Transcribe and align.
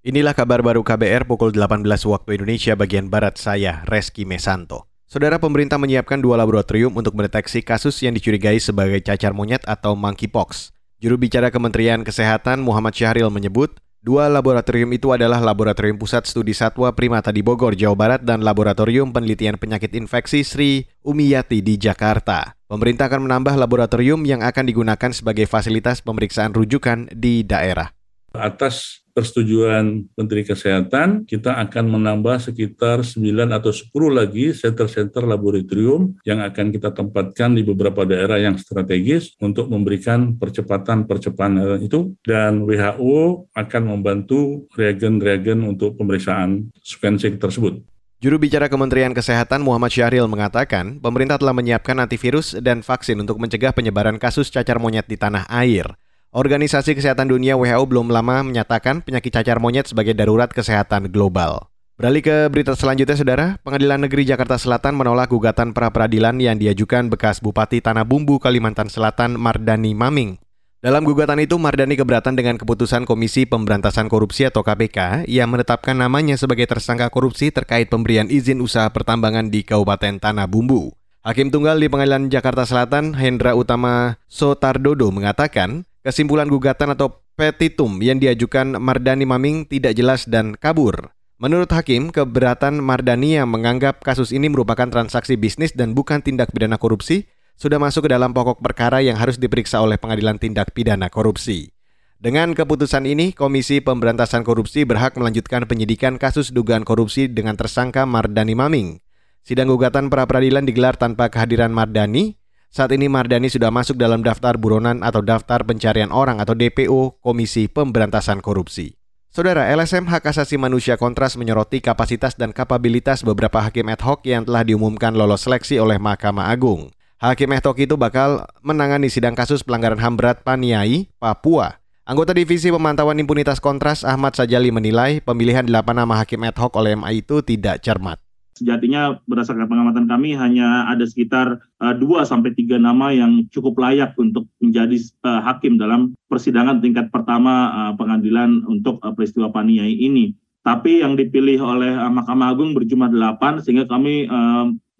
Inilah 0.00 0.32
kabar 0.32 0.64
baru 0.64 0.80
KBR 0.80 1.28
pukul 1.28 1.52
18 1.52 1.84
waktu 1.84 2.40
Indonesia 2.40 2.72
bagian 2.72 3.12
Barat 3.12 3.36
saya, 3.36 3.84
Reski 3.84 4.24
Mesanto. 4.24 4.88
Saudara 5.04 5.36
pemerintah 5.36 5.76
menyiapkan 5.76 6.16
dua 6.24 6.40
laboratorium 6.40 6.96
untuk 6.96 7.12
mendeteksi 7.12 7.60
kasus 7.60 8.00
yang 8.00 8.16
dicurigai 8.16 8.56
sebagai 8.64 9.04
cacar 9.04 9.36
monyet 9.36 9.60
atau 9.68 9.92
monkeypox. 9.92 10.72
Juru 11.04 11.20
bicara 11.20 11.52
Kementerian 11.52 12.00
Kesehatan 12.00 12.64
Muhammad 12.64 12.96
Syahril 12.96 13.28
menyebut, 13.28 13.76
dua 14.00 14.32
laboratorium 14.32 14.88
itu 14.96 15.12
adalah 15.12 15.36
Laboratorium 15.36 16.00
Pusat 16.00 16.32
Studi 16.32 16.56
Satwa 16.56 16.96
Primata 16.96 17.28
di 17.28 17.44
Bogor, 17.44 17.76
Jawa 17.76 17.92
Barat 17.92 18.24
dan 18.24 18.40
Laboratorium 18.40 19.12
Penelitian 19.12 19.60
Penyakit 19.60 19.92
Infeksi 19.92 20.48
Sri 20.48 20.88
Umiyati 21.04 21.60
di 21.60 21.76
Jakarta. 21.76 22.56
Pemerintah 22.72 23.12
akan 23.12 23.28
menambah 23.28 23.52
laboratorium 23.52 24.24
yang 24.24 24.40
akan 24.40 24.64
digunakan 24.64 25.12
sebagai 25.12 25.44
fasilitas 25.44 26.00
pemeriksaan 26.00 26.56
rujukan 26.56 27.12
di 27.12 27.44
daerah. 27.44 27.99
Atas 28.30 29.02
persetujuan 29.10 30.06
Menteri 30.14 30.46
Kesehatan, 30.46 31.26
kita 31.26 31.58
akan 31.58 31.84
menambah 31.98 32.38
sekitar 32.38 33.02
9 33.02 33.26
atau 33.50 33.74
10 33.74 33.90
lagi 34.14 34.54
center-center 34.54 35.26
laboratorium 35.26 36.14
yang 36.22 36.38
akan 36.40 36.70
kita 36.70 36.94
tempatkan 36.94 37.58
di 37.58 37.66
beberapa 37.66 38.06
daerah 38.06 38.38
yang 38.38 38.54
strategis 38.54 39.34
untuk 39.42 39.66
memberikan 39.66 40.38
percepatan-percepatan 40.38 41.82
itu 41.82 42.14
dan 42.22 42.62
WHO 42.64 43.50
akan 43.50 43.82
membantu 43.82 44.70
reagen-reagen 44.78 45.66
untuk 45.66 45.98
pemeriksaan 45.98 46.70
sequencing 46.80 47.36
tersebut. 47.36 47.82
Juru 48.20 48.36
bicara 48.36 48.68
Kementerian 48.68 49.16
Kesehatan 49.16 49.64
Muhammad 49.64 49.96
Syahril 49.96 50.28
mengatakan, 50.28 51.00
pemerintah 51.00 51.40
telah 51.40 51.56
menyiapkan 51.56 51.96
antivirus 52.04 52.52
dan 52.60 52.84
vaksin 52.84 53.16
untuk 53.16 53.40
mencegah 53.40 53.72
penyebaran 53.72 54.20
kasus 54.20 54.52
cacar 54.52 54.76
monyet 54.76 55.08
di 55.08 55.16
tanah 55.16 55.48
air. 55.48 55.96
Organisasi 56.30 56.94
Kesehatan 56.94 57.26
Dunia 57.26 57.58
WHO 57.58 57.90
belum 57.90 58.14
lama 58.14 58.46
menyatakan 58.46 59.02
penyakit 59.02 59.34
cacar 59.34 59.58
monyet 59.58 59.90
sebagai 59.90 60.14
darurat 60.14 60.46
kesehatan 60.46 61.10
global. 61.10 61.66
Beralih 61.98 62.22
ke 62.22 62.46
berita 62.46 62.70
selanjutnya, 62.78 63.18
Saudara. 63.18 63.46
Pengadilan 63.66 64.06
Negeri 64.06 64.22
Jakarta 64.22 64.54
Selatan 64.54 64.94
menolak 64.94 65.26
gugatan 65.26 65.74
pra-peradilan 65.74 66.38
yang 66.38 66.54
diajukan 66.54 67.10
bekas 67.10 67.42
Bupati 67.42 67.82
Tanah 67.82 68.06
Bumbu 68.06 68.38
Kalimantan 68.38 68.86
Selatan 68.86 69.34
Mardani 69.34 69.90
Maming. 69.90 70.38
Dalam 70.78 71.02
gugatan 71.02 71.42
itu, 71.42 71.58
Mardani 71.58 71.98
keberatan 71.98 72.38
dengan 72.38 72.62
keputusan 72.62 73.10
Komisi 73.10 73.50
Pemberantasan 73.50 74.06
Korupsi 74.06 74.46
atau 74.46 74.62
KPK 74.62 75.26
yang 75.26 75.50
menetapkan 75.50 75.98
namanya 75.98 76.38
sebagai 76.38 76.70
tersangka 76.70 77.10
korupsi 77.10 77.50
terkait 77.50 77.90
pemberian 77.90 78.30
izin 78.30 78.62
usaha 78.62 78.86
pertambangan 78.86 79.50
di 79.50 79.66
Kabupaten 79.66 80.22
Tanah 80.22 80.46
Bumbu. 80.46 80.94
Hakim 81.26 81.50
Tunggal 81.50 81.76
di 81.82 81.90
Pengadilan 81.90 82.30
Jakarta 82.30 82.64
Selatan, 82.64 83.18
Hendra 83.18 83.52
Utama 83.52 84.22
Sotardodo 84.30 85.10
mengatakan, 85.12 85.89
Kesimpulan 86.00 86.48
gugatan 86.48 86.96
atau 86.96 87.20
petitum 87.36 88.00
yang 88.00 88.16
diajukan 88.16 88.80
Mardani 88.80 89.28
Maming 89.28 89.68
tidak 89.68 89.92
jelas 89.92 90.24
dan 90.24 90.56
kabur. 90.56 91.12
Menurut 91.36 91.68
Hakim, 91.68 92.08
keberatan 92.08 92.80
Mardani 92.80 93.36
yang 93.36 93.52
menganggap 93.52 94.00
kasus 94.00 94.32
ini 94.32 94.48
merupakan 94.48 94.88
transaksi 94.88 95.36
bisnis 95.36 95.76
dan 95.76 95.92
bukan 95.92 96.24
tindak 96.24 96.56
pidana 96.56 96.80
korupsi 96.80 97.28
sudah 97.60 97.76
masuk 97.76 98.08
ke 98.08 98.16
dalam 98.16 98.32
pokok 98.32 98.64
perkara 98.64 99.04
yang 99.04 99.20
harus 99.20 99.36
diperiksa 99.36 99.84
oleh 99.84 100.00
Pengadilan 100.00 100.40
Tindak 100.40 100.72
Pidana 100.72 101.12
Korupsi. 101.12 101.68
Dengan 102.16 102.56
keputusan 102.56 103.04
ini, 103.04 103.36
Komisi 103.36 103.84
Pemberantasan 103.84 104.48
Korupsi 104.48 104.88
berhak 104.88 105.20
melanjutkan 105.20 105.68
penyidikan 105.68 106.16
kasus 106.16 106.56
dugaan 106.56 106.88
korupsi 106.88 107.28
dengan 107.28 107.60
tersangka 107.60 108.08
Mardani 108.08 108.56
Maming. 108.56 109.04
Sidang 109.44 109.68
gugatan 109.68 110.08
pra 110.08 110.24
peradilan 110.24 110.64
digelar 110.64 110.96
tanpa 110.96 111.28
kehadiran 111.28 111.68
Mardani 111.68 112.39
saat 112.70 112.94
ini 112.94 113.10
Mardani 113.10 113.50
sudah 113.50 113.74
masuk 113.74 113.98
dalam 113.98 114.22
daftar 114.22 114.54
buronan 114.54 115.02
atau 115.02 115.18
daftar 115.18 115.66
pencarian 115.66 116.14
orang 116.14 116.38
atau 116.38 116.54
DPO 116.54 117.18
Komisi 117.18 117.66
Pemberantasan 117.66 118.38
Korupsi. 118.38 118.94
Saudara, 119.30 119.66
LSM 119.74 120.06
Hak 120.06 120.26
Asasi 120.26 120.58
Manusia 120.58 120.94
Kontras 120.94 121.34
menyoroti 121.34 121.82
kapasitas 121.82 122.34
dan 122.34 122.54
kapabilitas 122.54 123.22
beberapa 123.26 123.62
hakim 123.62 123.90
ad 123.90 124.02
hoc 124.02 124.22
yang 124.26 124.46
telah 124.46 124.62
diumumkan 124.62 125.14
lolos 125.14 125.46
seleksi 125.46 125.78
oleh 125.82 125.98
Mahkamah 125.98 126.50
Agung. 126.50 126.90
Hakim 127.18 127.50
ad 127.54 127.66
hoc 127.66 127.78
itu 127.78 127.94
bakal 127.94 128.46
menangani 128.62 129.10
sidang 129.10 129.34
kasus 129.34 129.66
pelanggaran 129.66 129.98
HAM 129.98 130.14
berat 130.18 130.42
Paniai, 130.42 131.10
Papua. 131.18 131.78
Anggota 132.06 132.34
Divisi 132.34 132.74
Pemantauan 132.74 133.22
Impunitas 133.22 133.62
Kontras 133.62 134.02
Ahmad 134.02 134.34
Sajali 134.34 134.74
menilai 134.74 135.22
pemilihan 135.22 135.62
8 135.62 135.94
nama 135.94 136.14
hakim 136.22 136.42
ad 136.42 136.58
hoc 136.58 136.74
oleh 136.74 136.98
MA 136.98 137.22
itu 137.22 137.38
tidak 137.42 137.82
cermat 137.86 138.18
sejatinya 138.60 139.16
berdasarkan 139.24 139.64
pengamatan 139.64 140.04
kami 140.04 140.36
hanya 140.36 140.84
ada 140.92 141.08
sekitar 141.08 141.64
uh, 141.80 142.24
sampai 142.28 142.52
tiga 142.52 142.76
nama 142.76 143.08
yang 143.08 143.48
cukup 143.48 143.80
layak 143.80 144.12
untuk 144.20 144.44
menjadi 144.60 145.00
uh, 145.24 145.40
hakim 145.40 145.80
dalam 145.80 146.12
persidangan 146.28 146.84
tingkat 146.84 147.08
pertama 147.08 147.72
uh, 147.72 147.92
pengadilan 147.96 148.60
untuk 148.68 149.00
peristiwa 149.16 149.48
Paniai 149.48 149.96
ini. 149.96 150.36
Tapi 150.60 151.00
yang 151.00 151.16
dipilih 151.16 151.56
oleh 151.64 151.96
Mahkamah 151.96 152.52
Agung 152.52 152.76
berjumlah 152.76 153.08
delapan 153.08 153.64
sehingga 153.64 153.88
kami 153.88 154.28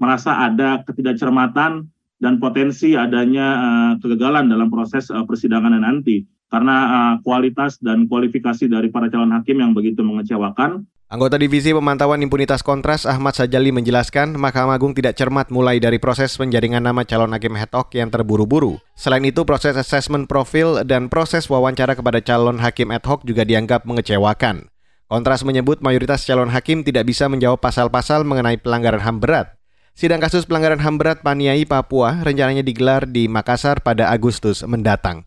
merasa 0.00 0.48
ada 0.48 0.80
ketidakcermatan 0.88 1.84
dan 2.16 2.34
potensi 2.40 2.96
adanya 2.96 3.46
kegagalan 4.00 4.48
dalam 4.48 4.72
proses 4.72 5.12
uh, 5.12 5.20
persidangan 5.28 5.76
nanti 5.76 6.24
karena 6.50 6.76
uh, 6.90 7.14
kualitas 7.22 7.78
dan 7.78 8.10
kualifikasi 8.10 8.66
dari 8.66 8.90
para 8.90 9.06
calon 9.06 9.32
hakim 9.32 9.62
yang 9.62 9.72
begitu 9.72 10.02
mengecewakan 10.02 10.84
Anggota 11.10 11.42
Divisi 11.42 11.74
Pemantauan 11.74 12.22
Impunitas 12.22 12.62
Kontras 12.62 13.02
Ahmad 13.02 13.34
Sajali 13.34 13.74
menjelaskan 13.74 14.38
Mahkamah 14.38 14.78
Agung 14.78 14.94
tidak 14.94 15.18
cermat 15.18 15.50
mulai 15.50 15.82
dari 15.82 15.98
proses 15.98 16.38
penjaringan 16.38 16.86
nama 16.86 17.02
calon 17.02 17.34
hakim 17.34 17.58
hetok 17.58 17.90
yang 17.98 18.14
terburu-buru. 18.14 18.78
Selain 18.94 19.26
itu, 19.26 19.42
proses 19.42 19.74
asesmen 19.74 20.30
profil 20.30 20.86
dan 20.86 21.10
proses 21.10 21.50
wawancara 21.50 21.98
kepada 21.98 22.22
calon 22.22 22.62
hakim 22.62 22.94
ad 22.94 23.02
hoc 23.02 23.26
juga 23.26 23.42
dianggap 23.42 23.90
mengecewakan. 23.90 24.70
Kontras 25.10 25.42
menyebut 25.42 25.82
mayoritas 25.82 26.22
calon 26.22 26.54
hakim 26.54 26.86
tidak 26.86 27.10
bisa 27.10 27.26
menjawab 27.26 27.58
pasal-pasal 27.58 28.22
mengenai 28.22 28.62
pelanggaran 28.62 29.02
HAM 29.02 29.18
berat. 29.18 29.58
Sidang 29.98 30.22
kasus 30.22 30.46
pelanggaran 30.46 30.78
HAM 30.78 31.02
berat 31.02 31.26
Paniai 31.26 31.66
Papua 31.66 32.22
rencananya 32.22 32.62
digelar 32.62 33.10
di 33.10 33.26
Makassar 33.26 33.82
pada 33.82 34.14
Agustus 34.14 34.62
mendatang. 34.62 35.26